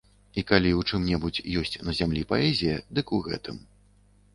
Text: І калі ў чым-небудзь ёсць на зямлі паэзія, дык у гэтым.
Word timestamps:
І 0.41 0.43
калі 0.51 0.71
ў 0.79 0.93
чым-небудзь 0.93 1.45
ёсць 1.63 1.79
на 1.85 1.97
зямлі 2.01 2.27
паэзія, 2.35 2.85
дык 2.99 3.17
у 3.19 3.25
гэтым. 3.31 3.67